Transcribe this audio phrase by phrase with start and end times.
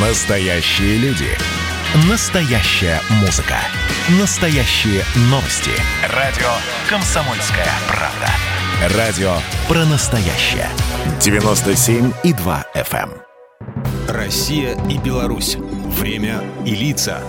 [0.00, 1.26] Настоящие люди.
[2.08, 3.56] Настоящая музыка.
[4.20, 5.72] Настоящие новости.
[6.14, 6.46] Радио
[6.88, 8.96] «Комсомольская правда».
[8.96, 9.32] Радио
[9.66, 10.68] про настоящее.
[11.18, 13.10] 97,2 FM.
[13.10, 13.22] эм.
[14.06, 15.56] Россия и Беларусь.
[15.56, 17.20] Время и лица.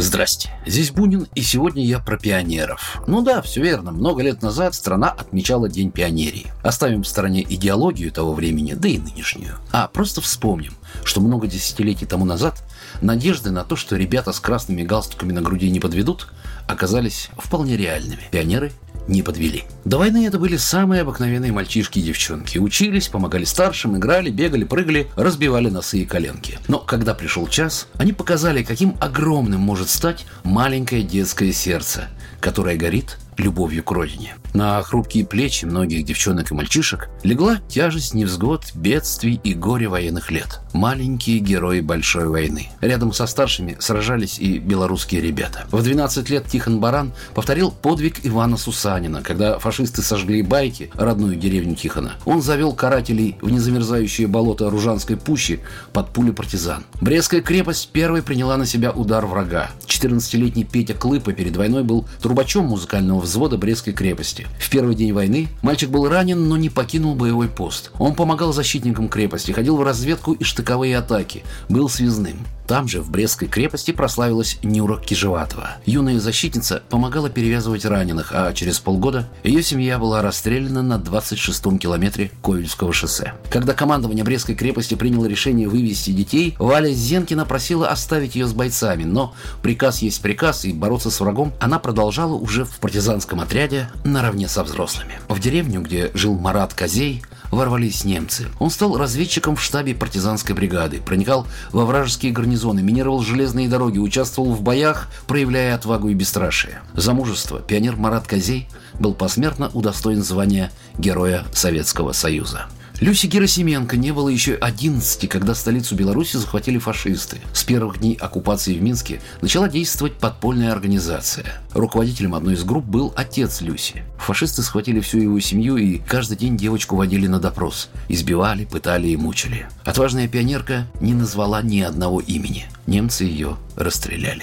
[0.00, 3.02] Здрасте, здесь Бунин, и сегодня я про пионеров.
[3.08, 6.52] Ну да, все верно, много лет назад страна отмечала День пионерии.
[6.62, 9.56] Оставим в стороне идеологию того времени, да и нынешнюю.
[9.72, 12.62] А просто вспомним, что много десятилетий тому назад
[13.02, 16.28] надежды на то, что ребята с красными галстуками на груди не подведут,
[16.68, 18.22] оказались вполне реальными.
[18.30, 18.70] Пионеры
[19.08, 19.64] не подвели.
[19.84, 22.58] До войны это были самые обыкновенные мальчишки и девчонки.
[22.58, 26.58] Учились, помогали старшим, играли, бегали, прыгали, разбивали носы и коленки.
[26.68, 32.08] Но когда пришел час, они показали, каким огромным может стать маленькое детское сердце,
[32.40, 34.36] которое горит любовью к родине.
[34.54, 40.60] На хрупкие плечи многих девчонок и мальчишек легла тяжесть невзгод, бедствий и горя военных лет.
[40.72, 42.68] Маленькие герои большой войны.
[42.80, 45.66] Рядом со старшими сражались и белорусские ребята.
[45.70, 51.74] В 12 лет Тихон Баран повторил подвиг Ивана Сусанина, когда фашисты сожгли байки, родную деревню
[51.74, 52.14] Тихона.
[52.24, 55.60] Он завел карателей в незамерзающее болото Ружанской пущи
[55.92, 56.84] под пули партизан.
[57.00, 59.70] Брестская крепость первой приняла на себя удар врага.
[59.98, 64.46] 14-летний Петя Клыпа перед войной был трубачом музыкального взвода Брестской крепости.
[64.60, 67.90] В первый день войны мальчик был ранен, но не покинул боевой пост.
[67.98, 72.38] Он помогал защитникам крепости, ходил в разведку и штыковые атаки, был связным.
[72.68, 75.78] Там же, в Брестской крепости, прославилась Нюра Кижеватова.
[75.86, 82.30] Юная защитница помогала перевязывать раненых, а через полгода ее семья была расстреляна на 26-м километре
[82.42, 83.32] Ковельского шоссе.
[83.48, 89.04] Когда командование Брестской крепости приняло решение вывести детей, Валя Зенкина просила оставить ее с бойцами,
[89.04, 94.46] но приказ есть приказ, и бороться с врагом она продолжала уже в партизанском отряде наравне
[94.46, 95.20] со взрослыми.
[95.30, 98.48] В деревню, где жил Марат Козей, ворвались немцы.
[98.58, 104.52] Он стал разведчиком в штабе партизанской бригады, проникал во вражеские гарнизоны, минировал железные дороги, участвовал
[104.52, 106.82] в боях, проявляя отвагу и бесстрашие.
[106.94, 112.66] За мужество пионер Марат Козей был посмертно удостоен звания Героя Советского Союза.
[113.00, 117.38] Люси Герасименко не было еще 11, когда столицу Беларуси захватили фашисты.
[117.52, 121.46] С первых дней оккупации в Минске начала действовать подпольная организация.
[121.74, 124.02] Руководителем одной из групп был отец Люси.
[124.18, 127.88] Фашисты схватили всю его семью и каждый день девочку водили на допрос.
[128.08, 129.68] Избивали, пытали и мучили.
[129.84, 132.66] Отважная пионерка не назвала ни одного имени.
[132.88, 134.42] Немцы ее расстреляли.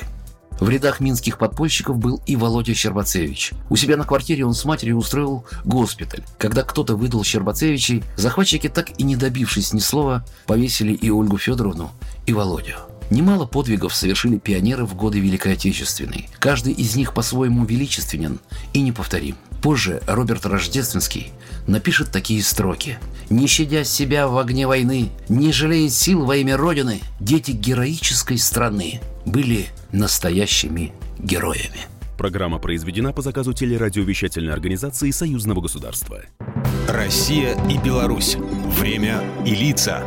[0.59, 3.51] В рядах минских подпольщиков был и Володя Щербацевич.
[3.69, 6.23] У себя на квартире он с матерью устроил госпиталь.
[6.37, 11.91] Когда кто-то выдал Щербацевичей, захватчики, так и не добившись ни слова, повесили и Ольгу Федоровну,
[12.25, 12.75] и Володю.
[13.11, 16.27] Немало подвигов совершили пионеры в годы Великой Отечественной.
[16.39, 18.39] Каждый из них по-своему величественен
[18.73, 19.35] и неповторим.
[19.61, 21.31] Позже Роберт Рождественский
[21.67, 22.97] напишет такие строки.
[23.29, 29.01] «Не щадя себя в огне войны, не жалея сил во имя Родины, дети героической страны
[29.25, 31.87] были настоящими героями».
[32.17, 36.21] Программа произведена по заказу телерадиовещательной организации Союзного государства.
[36.87, 38.35] Россия и Беларусь.
[38.35, 40.03] Время и лица.